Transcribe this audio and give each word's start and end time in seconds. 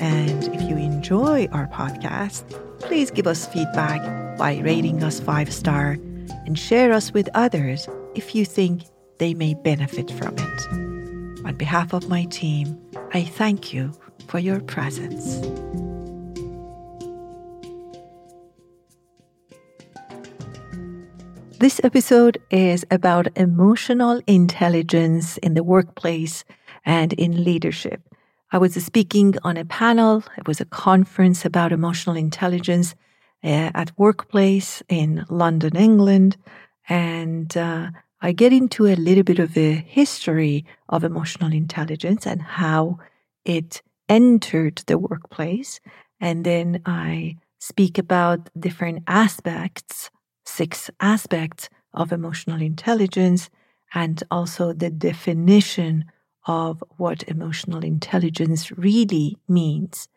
And 0.00 0.44
if 0.54 0.62
you 0.62 0.76
enjoy 0.76 1.48
our 1.52 1.66
podcast, 1.68 2.44
please 2.80 3.10
give 3.10 3.26
us 3.26 3.46
feedback 3.46 4.00
by 4.38 4.58
rating 4.58 5.02
us 5.02 5.20
five 5.20 5.52
star 5.52 5.98
and 6.46 6.58
share 6.58 6.92
us 6.92 7.12
with 7.12 7.28
others 7.34 7.88
if 8.14 8.34
you 8.34 8.44
think 8.44 8.84
they 9.18 9.34
may 9.34 9.54
benefit 9.54 10.10
from 10.10 10.34
it. 10.38 11.46
On 11.46 11.54
behalf 11.56 11.92
of 11.92 12.08
my 12.08 12.24
team, 12.26 12.78
I 13.12 13.24
thank 13.24 13.72
you 13.72 13.92
for 14.28 14.38
your 14.38 14.60
presence. 14.60 15.40
This 21.58 21.80
episode 21.82 22.38
is 22.50 22.86
about 22.88 23.26
emotional 23.36 24.22
intelligence 24.28 25.38
in 25.38 25.54
the 25.54 25.64
workplace 25.64 26.44
and 26.84 27.12
in 27.14 27.42
leadership. 27.42 28.07
I 28.50 28.58
was 28.58 28.74
speaking 28.84 29.34
on 29.44 29.56
a 29.56 29.64
panel, 29.64 30.24
it 30.36 30.48
was 30.48 30.60
a 30.60 30.64
conference 30.64 31.44
about 31.44 31.72
emotional 31.72 32.16
intelligence 32.16 32.94
uh, 33.44 33.70
at 33.74 33.92
workplace 33.98 34.82
in 34.88 35.24
London, 35.28 35.76
England, 35.76 36.36
and 36.88 37.54
uh, 37.56 37.90
I 38.20 38.32
get 38.32 38.52
into 38.52 38.86
a 38.86 38.96
little 38.96 39.22
bit 39.22 39.38
of 39.38 39.56
a 39.56 39.74
history 39.74 40.64
of 40.88 41.04
emotional 41.04 41.52
intelligence 41.52 42.26
and 42.26 42.42
how 42.42 42.98
it 43.44 43.82
entered 44.08 44.82
the 44.86 44.98
workplace. 44.98 45.80
And 46.18 46.44
then 46.44 46.82
I 46.86 47.36
speak 47.58 47.98
about 47.98 48.48
different 48.58 49.04
aspects 49.06 50.10
six 50.48 50.90
aspects 51.00 51.68
of 51.92 52.12
emotional 52.12 52.60
intelligence 52.60 53.50
and 53.94 54.22
also 54.30 54.72
the 54.72 54.90
definition 54.90 56.04
of 56.48 56.82
what 56.96 57.22
emotional 57.28 57.84
intelligence 57.84 58.72
really 58.72 59.36
means. 59.46 60.08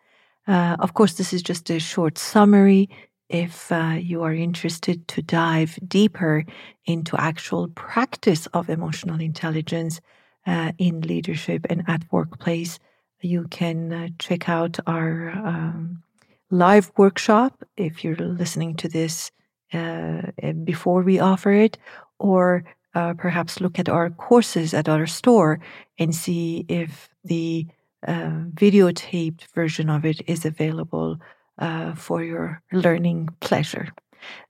Uh, 0.48 0.76
of 0.80 0.96
course, 0.96 1.14
this 1.14 1.34
is 1.34 1.44
just 1.44 1.70
a 1.70 1.80
short 1.80 2.18
summary. 2.18 2.90
If 3.30 3.72
uh, 3.72 3.98
you 4.00 4.24
are 4.24 4.34
interested 4.34 5.08
to 5.10 5.22
dive 5.22 5.78
deeper 5.88 6.46
into 6.86 7.16
actual 7.18 7.68
practice 7.68 8.48
of 8.48 8.70
emotional 8.70 9.22
intelligence 9.22 10.02
uh, 10.48 10.72
in 10.78 11.02
leadership 11.02 11.68
and 11.70 11.84
at 11.88 12.12
workplace, 12.12 12.80
you 13.22 13.46
can 13.50 13.94
uh, 13.94 14.08
check 14.18 14.50
out 14.50 14.80
our 14.88 15.30
um, 15.30 16.02
live 16.50 16.92
workshop. 16.98 17.64
If 17.78 18.04
you're 18.04 18.16
listening 18.16 18.76
to 18.78 18.90
this 18.90 19.32
uh, 19.74 20.32
before 20.64 21.02
we 21.04 21.20
offer 21.20 21.52
it, 21.52 21.78
or 22.20 22.64
uh, 22.94 23.14
perhaps 23.14 23.62
look 23.62 23.80
at 23.80 23.90
our 23.90 24.10
courses 24.10 24.74
at 24.74 24.90
our 24.90 25.08
store 25.08 25.60
and 25.98 26.14
see 26.14 26.66
if 26.68 27.10
the 27.24 27.68
uh, 28.08 28.46
videotaped 28.54 29.44
version 29.54 29.90
of 29.90 30.06
it 30.06 30.22
is 30.28 30.46
available 30.46 31.18
uh, 31.60 31.94
for 31.94 32.24
your 32.24 32.62
learning 32.72 33.30
pleasure. 33.40 33.90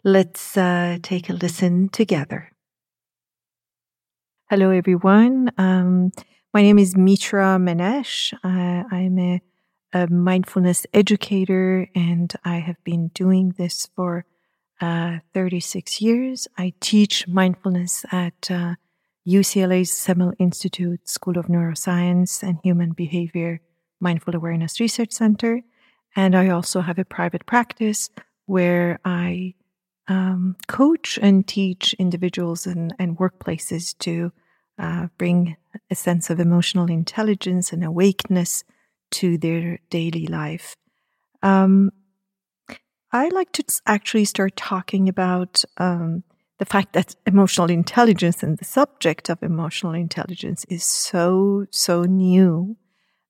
Let's 0.03 0.57
uh, 0.57 0.97
take 1.02 1.29
a 1.29 1.34
listen 1.34 1.90
together. 1.90 2.52
Hello, 4.50 4.69
everyone. 4.69 5.52
Um, 5.58 6.12
my 6.53 6.62
name 6.62 6.78
is 6.78 6.97
Mitra 6.97 7.58
Manesh. 7.58 8.34
I'm 8.44 9.18
a, 9.18 9.41
a 9.94 10.08
mindfulness 10.08 10.85
educator, 10.94 11.88
and 11.96 12.34
I 12.44 12.58
have 12.59 12.84
been 12.84 13.09
doing 13.09 13.53
this 13.58 13.88
for 13.96 14.25
uh, 14.81 15.19
36 15.33 16.01
years. 16.01 16.47
I 16.57 16.73
teach 16.79 17.27
mindfulness 17.27 18.05
at 18.11 18.49
uh, 18.49 18.75
UCLA's 19.27 19.91
Semel 19.91 20.33
Institute 20.39 21.07
School 21.07 21.37
of 21.37 21.45
Neuroscience 21.45 22.41
and 22.41 22.57
Human 22.63 22.91
Behavior 22.91 23.61
Mindful 23.99 24.35
Awareness 24.35 24.79
Research 24.79 25.11
Center. 25.11 25.61
And 26.15 26.35
I 26.35 26.49
also 26.49 26.81
have 26.81 26.97
a 26.97 27.05
private 27.05 27.45
practice 27.45 28.09
where 28.47 28.99
I 29.05 29.53
um, 30.07 30.55
coach 30.67 31.19
and 31.21 31.47
teach 31.47 31.93
individuals 31.93 32.65
and, 32.65 32.93
and 32.99 33.17
workplaces 33.17 33.97
to 33.99 34.31
uh, 34.79 35.07
bring 35.17 35.55
a 35.89 35.95
sense 35.95 36.29
of 36.29 36.39
emotional 36.39 36.89
intelligence 36.89 37.71
and 37.71 37.83
awakeness 37.83 38.63
to 39.11 39.37
their 39.37 39.79
daily 39.89 40.25
life. 40.25 40.75
Um, 41.43 41.91
I 43.13 43.27
like 43.29 43.51
to 43.53 43.81
actually 43.85 44.25
start 44.25 44.55
talking 44.55 45.09
about 45.09 45.63
um, 45.77 46.23
the 46.59 46.66
fact 46.66 46.94
that 46.94 47.16
emotional 47.25 47.69
intelligence 47.69 48.41
and 48.41 48.57
the 48.57 48.66
subject 48.66 49.29
of 49.29 49.44
emotional 49.44 49.94
intelligence 49.94 50.66
is 50.69 50.83
so, 50.83 51.66
so 51.72 52.03
new, 52.03 52.77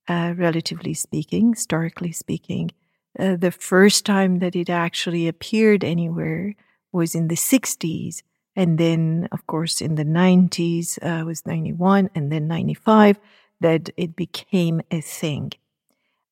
uh, 0.08 0.34
relatively 0.38 0.94
speaking, 0.94 1.54
historically 1.54 2.12
speaking. 2.12 2.72
Uh, 3.18 3.36
the 3.36 3.52
first 3.52 4.06
time 4.06 4.40
that 4.40 4.56
it 4.56 4.70
actually 4.70 5.28
appeared 5.28 5.84
anywhere 5.84 6.54
was 6.92 7.16
in 7.16 7.28
the 7.28 7.36
60s. 7.36 8.22
And 8.56 8.78
then, 8.78 9.30
of 9.32 9.48
course, 9.48 9.82
in 9.82 9.96
the 9.96 10.06
90s 10.06 11.00
uh, 11.02 11.26
was 11.26 11.46
91 11.46 12.10
and 12.14 12.32
then 12.32 12.48
95 12.48 13.18
that 13.62 13.90
it 13.98 14.16
became 14.16 14.82
a 14.92 15.02
thing. 15.02 15.54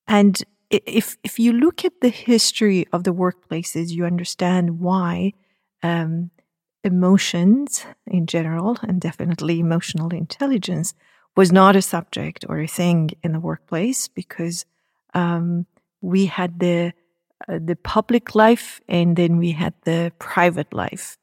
And 0.06 0.42
if 0.70 1.16
if 1.24 1.38
you 1.38 1.52
look 1.52 1.84
at 1.84 2.00
the 2.00 2.08
history 2.08 2.86
of 2.92 3.04
the 3.04 3.12
workplaces, 3.12 3.90
you 3.90 4.04
understand 4.04 4.78
why 4.78 5.32
um, 5.82 6.30
emotions 6.84 7.84
in 8.06 8.26
general, 8.26 8.78
and 8.82 9.00
definitely 9.00 9.58
emotional 9.58 10.10
intelligence, 10.10 10.94
was 11.36 11.50
not 11.50 11.76
a 11.76 11.82
subject 11.82 12.44
or 12.48 12.60
a 12.60 12.66
thing 12.68 13.10
in 13.22 13.32
the 13.32 13.40
workplace 13.40 14.08
because 14.08 14.64
um, 15.14 15.66
we 16.00 16.26
had 16.26 16.60
the 16.60 16.92
uh, 17.48 17.58
the 17.60 17.76
public 17.76 18.34
life 18.34 18.80
and 18.88 19.16
then 19.16 19.38
we 19.38 19.52
had 19.52 19.74
the 19.84 20.12
private 20.18 20.72
life, 20.72 21.18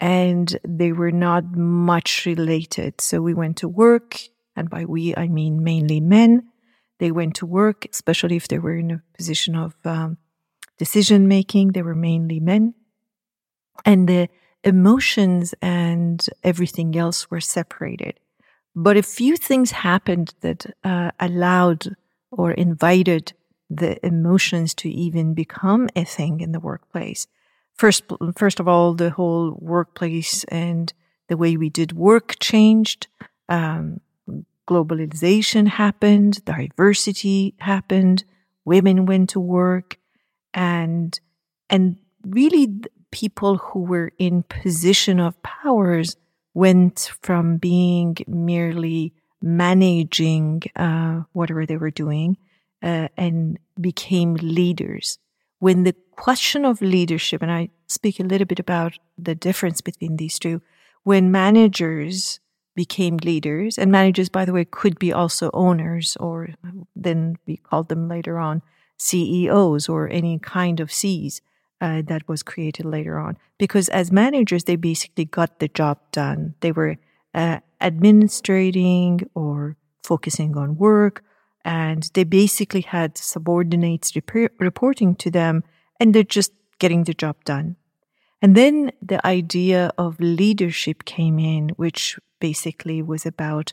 and 0.00 0.58
they 0.66 0.90
were 0.90 1.12
not 1.12 1.44
much 1.54 2.26
related. 2.26 3.00
So 3.00 3.22
we 3.22 3.34
went 3.34 3.58
to 3.58 3.68
work, 3.68 4.18
and 4.56 4.68
by 4.68 4.84
we 4.84 5.14
I 5.16 5.28
mean 5.28 5.62
mainly 5.62 6.00
men 6.00 6.50
they 7.00 7.10
went 7.10 7.34
to 7.36 7.46
work, 7.46 7.86
especially 7.90 8.36
if 8.36 8.46
they 8.46 8.58
were 8.58 8.76
in 8.76 8.90
a 8.90 9.02
position 9.16 9.56
of 9.56 9.74
um, 9.84 10.18
decision 10.78 11.26
making. 11.26 11.68
They 11.68 11.82
were 11.82 11.94
mainly 11.94 12.40
men. 12.40 12.74
And 13.84 14.06
the 14.06 14.28
emotions 14.62 15.54
and 15.62 16.24
everything 16.44 16.96
else 16.96 17.30
were 17.30 17.40
separated. 17.40 18.20
But 18.76 18.98
a 18.98 19.02
few 19.02 19.38
things 19.38 19.70
happened 19.70 20.34
that 20.42 20.66
uh, 20.84 21.10
allowed 21.18 21.96
or 22.30 22.52
invited 22.52 23.32
the 23.70 24.04
emotions 24.06 24.74
to 24.74 24.90
even 24.90 25.32
become 25.32 25.88
a 25.96 26.04
thing 26.04 26.40
in 26.40 26.52
the 26.52 26.60
workplace. 26.60 27.26
First, 27.72 28.04
first 28.36 28.60
of 28.60 28.68
all, 28.68 28.92
the 28.92 29.10
whole 29.10 29.56
workplace 29.58 30.44
and 30.44 30.92
the 31.28 31.38
way 31.38 31.56
we 31.56 31.70
did 31.70 31.92
work 31.92 32.36
changed. 32.40 33.08
Um, 33.48 34.00
globalization 34.70 35.66
happened, 35.66 36.44
diversity 36.44 37.54
happened, 37.58 38.24
women 38.64 39.04
went 39.06 39.30
to 39.30 39.40
work, 39.40 39.98
and 40.54 41.18
and 41.68 41.96
really 42.24 42.68
people 43.10 43.56
who 43.58 43.80
were 43.80 44.12
in 44.18 44.44
position 44.44 45.18
of 45.18 45.42
powers 45.42 46.16
went 46.54 47.10
from 47.22 47.56
being 47.56 48.16
merely 48.26 49.12
managing 49.42 50.62
uh, 50.76 51.22
whatever 51.32 51.64
they 51.66 51.76
were 51.76 51.90
doing 51.90 52.36
uh, 52.82 53.08
and 53.16 53.58
became 53.80 54.34
leaders. 54.34 55.18
When 55.58 55.84
the 55.84 55.94
question 56.12 56.64
of 56.64 56.80
leadership, 56.80 57.42
and 57.42 57.50
I 57.50 57.70
speak 57.86 58.20
a 58.20 58.24
little 58.24 58.46
bit 58.46 58.58
about 58.58 58.98
the 59.18 59.34
difference 59.34 59.80
between 59.80 60.16
these 60.16 60.38
two, 60.38 60.62
when 61.02 61.30
managers 61.30 62.40
became 62.84 63.18
leaders 63.18 63.76
and 63.76 63.92
managers, 63.92 64.30
by 64.30 64.44
the 64.46 64.54
way, 64.54 64.64
could 64.64 64.98
be 64.98 65.12
also 65.12 65.50
owners 65.52 66.16
or 66.18 66.36
then 66.96 67.36
we 67.46 67.58
called 67.58 67.88
them 67.90 68.08
later 68.08 68.38
on 68.38 68.62
CEOs 68.96 69.86
or 69.86 70.08
any 70.08 70.38
kind 70.38 70.80
of 70.80 70.90
C's 70.90 71.42
uh, 71.82 72.00
that 72.10 72.26
was 72.26 72.42
created 72.42 72.86
later 72.86 73.18
on. 73.18 73.36
Because 73.58 73.90
as 73.90 74.10
managers, 74.24 74.64
they 74.64 74.76
basically 74.76 75.26
got 75.26 75.58
the 75.58 75.68
job 75.68 75.98
done. 76.10 76.54
They 76.60 76.72
were 76.72 76.96
uh, 77.34 77.58
administrating 77.82 79.28
or 79.34 79.76
focusing 80.02 80.56
on 80.56 80.78
work, 80.78 81.22
and 81.64 82.10
they 82.14 82.24
basically 82.24 82.84
had 82.96 83.18
subordinates 83.18 84.16
rep- 84.16 84.52
reporting 84.58 85.14
to 85.16 85.30
them 85.30 85.64
and 85.98 86.14
they're 86.14 86.34
just 86.38 86.52
getting 86.78 87.04
the 87.04 87.18
job 87.24 87.36
done. 87.44 87.76
And 88.42 88.56
then 88.56 88.92
the 89.02 89.24
idea 89.26 89.92
of 89.98 90.18
leadership 90.18 91.04
came 91.04 91.38
in, 91.38 91.70
which 91.70 92.18
basically 92.40 93.02
was 93.02 93.26
about 93.26 93.72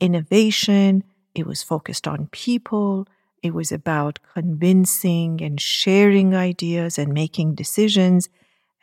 innovation. 0.00 1.04
It 1.34 1.46
was 1.46 1.62
focused 1.62 2.08
on 2.08 2.28
people. 2.32 3.06
It 3.42 3.54
was 3.54 3.70
about 3.70 4.18
convincing 4.34 5.40
and 5.40 5.60
sharing 5.60 6.34
ideas 6.34 6.98
and 6.98 7.12
making 7.12 7.54
decisions 7.54 8.28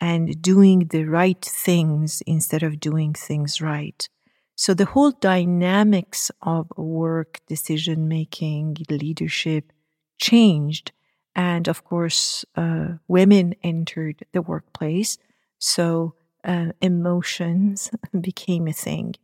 and 0.00 0.40
doing 0.40 0.88
the 0.90 1.04
right 1.04 1.42
things 1.44 2.22
instead 2.26 2.62
of 2.62 2.80
doing 2.80 3.12
things 3.12 3.60
right. 3.60 4.08
So 4.54 4.72
the 4.72 4.86
whole 4.86 5.10
dynamics 5.10 6.30
of 6.40 6.66
work, 6.76 7.40
decision 7.46 8.08
making, 8.08 8.78
leadership 8.88 9.72
changed. 10.18 10.92
And 11.34 11.68
of 11.68 11.84
course, 11.84 12.46
uh, 12.56 12.94
women 13.06 13.54
entered 13.62 14.24
the 14.32 14.40
workplace. 14.40 15.18
So 15.58 16.14
uh, 16.44 16.72
emotions 16.80 17.90
became 18.20 18.68
a 18.68 18.72
thing. 18.72 19.14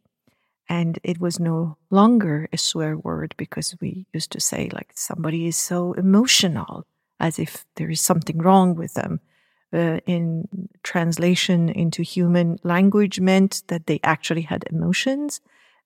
And 0.68 0.98
it 1.02 1.20
was 1.20 1.38
no 1.38 1.76
longer 1.90 2.48
a 2.52 2.58
swear 2.58 2.96
word 2.96 3.34
because 3.36 3.74
we 3.80 4.06
used 4.14 4.32
to 4.32 4.40
say, 4.40 4.70
like, 4.72 4.92
somebody 4.94 5.46
is 5.46 5.56
so 5.56 5.92
emotional, 5.94 6.86
as 7.20 7.38
if 7.38 7.66
there 7.76 7.90
is 7.90 8.00
something 8.00 8.38
wrong 8.38 8.74
with 8.74 8.94
them. 8.94 9.20
Uh, 9.74 10.00
in 10.06 10.46
translation 10.82 11.70
into 11.70 12.02
human 12.02 12.58
language 12.62 13.20
meant 13.20 13.62
that 13.68 13.86
they 13.86 13.98
actually 14.04 14.42
had 14.42 14.64
emotions 14.70 15.40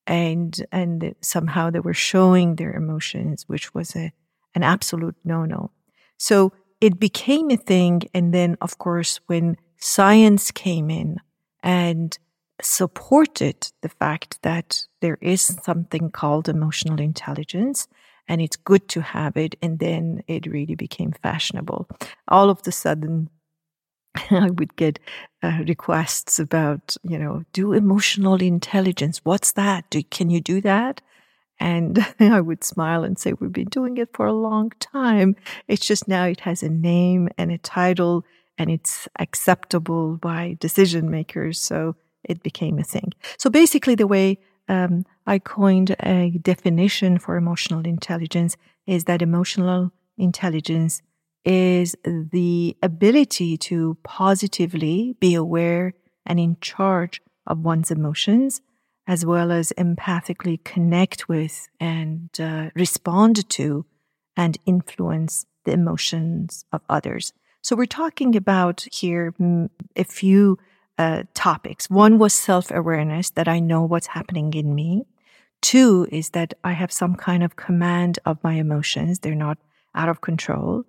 and 0.06 0.66
and 0.72 1.14
somehow 1.20 1.70
they 1.70 1.78
were 1.80 1.94
showing 1.94 2.56
their 2.56 2.72
emotions 2.72 3.44
which 3.46 3.72
was 3.74 3.94
a 3.94 4.12
an 4.56 4.64
absolute 4.64 5.14
no 5.24 5.44
no 5.44 5.70
so 6.18 6.52
it 6.80 6.98
became 6.98 7.48
a 7.50 7.56
thing 7.56 8.02
and 8.12 8.34
then 8.34 8.56
of 8.60 8.78
course 8.78 9.20
when 9.26 9.56
science 9.78 10.50
came 10.50 10.90
in 10.90 11.18
and 11.62 12.18
supported 12.60 13.70
the 13.82 13.88
fact 13.88 14.40
that 14.42 14.86
there 15.00 15.18
is 15.20 15.42
something 15.62 16.10
called 16.10 16.48
emotional 16.48 17.00
intelligence 17.00 17.86
and 18.28 18.40
it's 18.40 18.56
good 18.56 18.88
to 18.88 19.00
have 19.00 19.36
it. 19.36 19.54
And 19.62 19.78
then 19.78 20.22
it 20.26 20.46
really 20.46 20.74
became 20.74 21.12
fashionable. 21.12 21.88
All 22.28 22.50
of 22.50 22.62
the 22.62 22.72
sudden, 22.72 23.30
I 24.30 24.50
would 24.50 24.76
get 24.76 24.98
uh, 25.42 25.62
requests 25.66 26.38
about, 26.38 26.96
you 27.02 27.18
know, 27.18 27.44
do 27.52 27.72
emotional 27.72 28.40
intelligence. 28.42 29.20
What's 29.24 29.52
that? 29.52 29.88
Do, 29.90 30.02
can 30.02 30.30
you 30.30 30.40
do 30.40 30.60
that? 30.62 31.02
And 31.58 32.04
I 32.20 32.40
would 32.40 32.64
smile 32.64 33.04
and 33.04 33.18
say, 33.18 33.32
We've 33.32 33.52
been 33.52 33.68
doing 33.68 33.96
it 33.98 34.10
for 34.12 34.26
a 34.26 34.32
long 34.32 34.72
time. 34.80 35.36
It's 35.68 35.86
just 35.86 36.08
now 36.08 36.24
it 36.24 36.40
has 36.40 36.62
a 36.62 36.68
name 36.68 37.28
and 37.38 37.52
a 37.52 37.58
title 37.58 38.24
and 38.58 38.70
it's 38.70 39.08
acceptable 39.18 40.16
by 40.16 40.56
decision 40.60 41.10
makers. 41.10 41.60
So 41.60 41.96
it 42.24 42.42
became 42.42 42.78
a 42.78 42.84
thing. 42.84 43.12
So 43.38 43.50
basically, 43.50 43.94
the 43.94 44.06
way 44.06 44.38
um, 44.68 45.04
I 45.26 45.38
coined 45.38 45.94
a 46.00 46.30
definition 46.42 47.18
for 47.18 47.36
emotional 47.36 47.86
intelligence 47.86 48.56
is 48.86 49.04
that 49.04 49.22
emotional 49.22 49.92
intelligence 50.18 51.02
is 51.44 51.94
the 52.04 52.76
ability 52.82 53.56
to 53.56 53.96
positively 54.02 55.16
be 55.20 55.34
aware 55.34 55.94
and 56.24 56.40
in 56.40 56.56
charge 56.60 57.22
of 57.46 57.60
one's 57.60 57.92
emotions, 57.92 58.60
as 59.06 59.24
well 59.24 59.52
as 59.52 59.72
empathically 59.78 60.62
connect 60.64 61.28
with 61.28 61.68
and 61.78 62.30
uh, 62.40 62.70
respond 62.74 63.48
to 63.48 63.86
and 64.36 64.58
influence 64.66 65.46
the 65.64 65.72
emotions 65.72 66.64
of 66.72 66.80
others. 66.88 67.32
So 67.66 67.74
we're 67.74 67.86
talking 67.86 68.36
about 68.36 68.86
here 68.92 69.34
mm, 69.40 69.68
a 69.96 70.04
few 70.04 70.56
uh, 70.98 71.24
topics. 71.34 71.90
One 71.90 72.16
was 72.16 72.32
self 72.32 72.70
awareness 72.70 73.30
that 73.30 73.48
I 73.48 73.58
know 73.58 73.82
what's 73.82 74.06
happening 74.06 74.54
in 74.54 74.72
me. 74.72 75.04
Two 75.62 76.06
is 76.12 76.30
that 76.30 76.54
I 76.62 76.74
have 76.74 76.92
some 76.92 77.16
kind 77.16 77.42
of 77.42 77.56
command 77.56 78.20
of 78.24 78.38
my 78.44 78.52
emotions. 78.52 79.18
They're 79.18 79.34
not 79.34 79.58
out 79.96 80.08
of 80.08 80.20
control. 80.20 80.84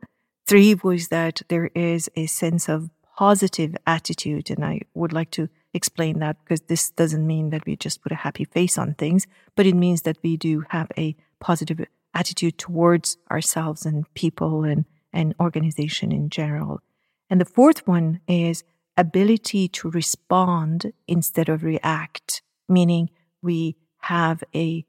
Three 0.45 0.75
was 0.75 1.07
that 1.07 1.41
there 1.47 1.71
is 1.73 2.11
a 2.15 2.27
sense 2.27 2.69
of 2.69 2.91
positive 3.17 3.75
attitude. 3.87 4.51
And 4.51 4.63
I 4.63 4.81
would 4.93 5.13
like 5.13 5.31
to 5.31 5.49
explain 5.73 6.19
that 6.19 6.37
because 6.43 6.61
this 6.61 6.91
doesn't 6.91 7.25
mean 7.25 7.49
that 7.49 7.65
we 7.65 7.75
just 7.75 8.03
put 8.03 8.11
a 8.11 8.21
happy 8.27 8.45
face 8.45 8.77
on 8.77 8.93
things, 8.93 9.25
but 9.55 9.65
it 9.65 9.73
means 9.73 10.03
that 10.03 10.19
we 10.21 10.37
do 10.37 10.63
have 10.69 10.91
a 10.95 11.15
positive 11.39 11.83
attitude 12.13 12.59
towards 12.59 13.17
ourselves 13.31 13.83
and 13.83 14.05
people 14.13 14.63
and 14.63 14.85
and 15.13 15.33
organization 15.39 16.11
in 16.11 16.29
general. 16.29 16.81
And 17.29 17.41
the 17.41 17.45
fourth 17.45 17.87
one 17.87 18.21
is 18.27 18.63
ability 18.95 19.67
to 19.67 19.89
respond 19.89 20.91
instead 21.07 21.49
of 21.49 21.63
react, 21.63 22.41
meaning 22.67 23.09
we 23.41 23.75
have 23.99 24.43
a 24.55 24.85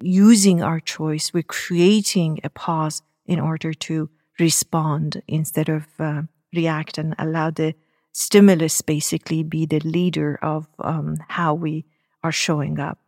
using 0.00 0.62
our 0.62 0.80
choice, 0.80 1.32
we're 1.32 1.42
creating 1.42 2.40
a 2.44 2.50
pause 2.50 3.02
in 3.26 3.40
order 3.40 3.72
to 3.72 4.08
respond 4.38 5.22
instead 5.26 5.68
of 5.68 5.86
uh, 5.98 6.22
react 6.54 6.98
and 6.98 7.14
allow 7.18 7.50
the 7.50 7.74
stimulus 8.12 8.80
basically 8.82 9.42
be 9.42 9.66
the 9.66 9.80
leader 9.80 10.38
of 10.42 10.68
um, 10.78 11.16
how 11.28 11.54
we 11.54 11.84
are 12.22 12.32
showing 12.32 12.78
up. 12.78 12.98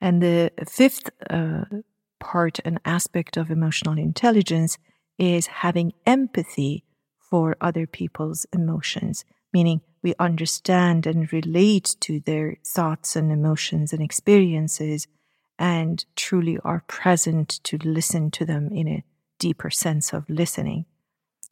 And 0.00 0.22
the 0.22 0.50
fifth 0.68 1.10
uh, 1.28 1.64
part 2.18 2.58
and 2.64 2.80
aspect 2.84 3.36
of 3.36 3.50
emotional 3.50 3.98
intelligence 3.98 4.78
is 5.18 5.46
having 5.46 5.92
empathy 6.06 6.84
for 7.18 7.56
other 7.60 7.86
people's 7.86 8.46
emotions, 8.52 9.24
meaning 9.52 9.80
we 10.02 10.14
understand 10.18 11.06
and 11.06 11.32
relate 11.32 11.96
to 12.00 12.20
their 12.20 12.56
thoughts 12.64 13.16
and 13.16 13.30
emotions 13.32 13.92
and 13.92 14.02
experiences 14.02 15.06
and 15.58 16.04
truly 16.14 16.58
are 16.64 16.84
present 16.86 17.60
to 17.64 17.78
listen 17.78 18.30
to 18.30 18.44
them 18.44 18.70
in 18.72 18.88
a 18.88 19.04
deeper 19.38 19.70
sense 19.70 20.12
of 20.12 20.28
listening. 20.28 20.86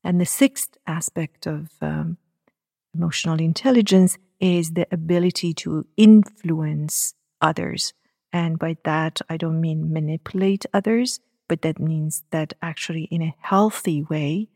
And 0.05 0.21
the 0.21 0.27
sixth 0.27 0.77
aspect 0.87 1.47
of 1.47 1.71
um, 1.81 2.19
emotional 2.95 3.41
intelligence 3.41 4.19
is 4.39 4.73
the 4.73 4.87
ability 4.93 5.55
to 5.55 5.87
influence 5.97 7.15
others. 7.41 7.93
And 8.33 8.59
by 8.59 8.77
that, 8.85 9.21
I 9.29 9.37
don't 9.37 9.61
mean 9.61 9.93
manipulate 9.93 10.67
others, 10.73 11.21
but 11.49 11.63
that 11.63 11.79
means 11.79 12.25
that 12.31 12.55
actually 12.63 13.05
in 13.05 13.23
a 13.23 13.35
healthy 13.41 14.03
way, 14.03 14.49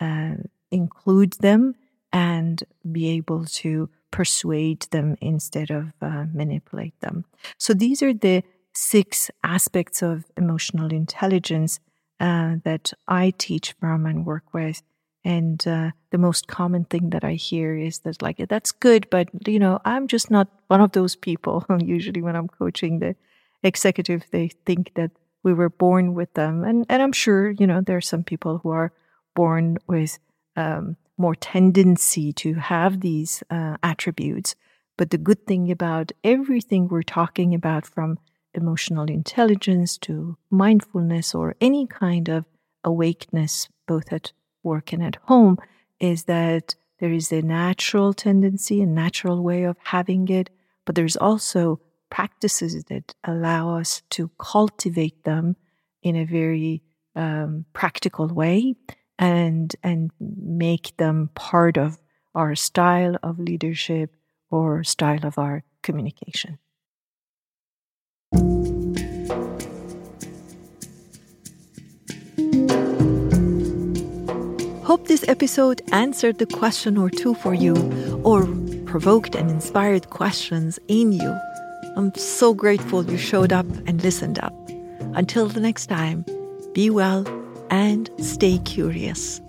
uh, 0.00 0.34
include 0.70 1.34
them 1.34 1.74
and 2.12 2.64
be 2.90 3.08
able 3.10 3.44
to 3.44 3.88
persuade 4.10 4.82
them 4.90 5.16
instead 5.20 5.70
of 5.70 5.92
uh, 6.00 6.24
manipulate 6.32 6.98
them. 7.00 7.24
So 7.58 7.74
these 7.74 8.02
are 8.02 8.14
the 8.14 8.44
six 8.72 9.30
aspects 9.42 10.02
of 10.02 10.24
emotional 10.36 10.92
intelligence 10.92 11.80
uh, 12.20 12.56
that 12.64 12.92
I 13.08 13.32
teach 13.38 13.72
from 13.80 14.06
and 14.06 14.24
work 14.24 14.52
with. 14.52 14.82
And 15.24 15.66
uh, 15.66 15.90
the 16.10 16.18
most 16.18 16.48
common 16.48 16.84
thing 16.84 17.10
that 17.10 17.24
I 17.24 17.32
hear 17.32 17.76
is 17.76 18.00
that, 18.00 18.20
like, 18.20 18.36
that's 18.48 18.72
good, 18.72 19.08
but 19.10 19.28
you 19.48 19.58
know, 19.58 19.80
I'm 19.84 20.06
just 20.06 20.30
not 20.30 20.48
one 20.68 20.82
of 20.82 20.92
those 20.92 21.16
people. 21.16 21.64
Usually, 21.80 22.20
when 22.20 22.36
I'm 22.36 22.48
coaching 22.48 22.98
the 22.98 23.16
executive, 23.62 24.24
they 24.30 24.50
think 24.66 24.92
that 24.94 25.10
we 25.44 25.52
were 25.52 25.70
born 25.70 26.14
with 26.14 26.34
them. 26.34 26.64
And, 26.64 26.84
and 26.88 27.00
I'm 27.02 27.12
sure, 27.12 27.50
you 27.50 27.66
know, 27.66 27.80
there 27.80 27.98
are 27.98 28.00
some 28.00 28.24
people 28.24 28.58
who 28.58 28.70
are 28.70 28.92
born 29.36 29.78
with 29.86 30.18
um, 30.56 30.96
more 31.16 31.36
tendency 31.36 32.32
to 32.32 32.54
have 32.54 33.00
these 33.00 33.44
uh, 33.50 33.76
attributes. 33.82 34.56
But 34.96 35.10
the 35.10 35.18
good 35.18 35.46
thing 35.46 35.70
about 35.70 36.12
everything 36.24 36.88
we're 36.88 37.02
talking 37.02 37.54
about, 37.54 37.86
from 37.86 38.18
emotional 38.54 39.06
intelligence 39.06 39.98
to 39.98 40.36
mindfulness 40.50 41.34
or 41.34 41.56
any 41.60 41.86
kind 41.86 42.28
of 42.28 42.46
awakeness, 42.84 43.68
both 43.86 44.12
at 44.12 44.32
work 44.62 44.92
and 44.92 45.02
at 45.02 45.16
home, 45.24 45.58
is 46.00 46.24
that 46.24 46.74
there 47.00 47.12
is 47.12 47.32
a 47.32 47.42
natural 47.42 48.14
tendency, 48.14 48.80
a 48.80 48.86
natural 48.86 49.42
way 49.42 49.64
of 49.64 49.76
having 49.82 50.28
it, 50.28 50.50
but 50.84 50.94
there's 50.94 51.16
also 51.16 51.80
practices 52.14 52.84
that 52.84 53.12
allow 53.24 53.76
us 53.76 54.02
to 54.08 54.30
cultivate 54.38 55.24
them 55.24 55.56
in 56.00 56.14
a 56.14 56.24
very 56.24 56.80
um, 57.16 57.64
practical 57.72 58.28
way 58.28 58.76
and 59.18 59.74
and 59.82 60.12
make 60.20 60.96
them 60.96 61.28
part 61.34 61.76
of 61.76 61.98
our 62.32 62.54
style 62.54 63.16
of 63.24 63.40
leadership 63.40 64.14
or 64.48 64.84
style 64.84 65.26
of 65.26 65.38
our 65.38 65.64
communication. 65.82 66.58
Hope 74.84 75.08
this 75.08 75.24
episode 75.26 75.82
answered 75.90 76.38
the 76.38 76.46
question 76.46 76.96
or 76.96 77.10
two 77.10 77.34
for 77.34 77.54
you 77.54 77.74
or 78.22 78.46
provoked 78.86 79.34
and 79.34 79.50
inspired 79.50 80.10
questions 80.10 80.78
in 80.86 81.10
you. 81.10 81.53
I'm 81.96 82.12
so 82.14 82.54
grateful 82.54 83.04
you 83.04 83.16
showed 83.16 83.52
up 83.52 83.66
and 83.86 84.02
listened 84.02 84.38
up. 84.40 84.52
Until 85.14 85.46
the 85.48 85.60
next 85.60 85.86
time, 85.86 86.24
Be 86.74 86.90
well 86.90 87.24
and 87.70 88.10
stay 88.18 88.58
curious. 88.58 89.40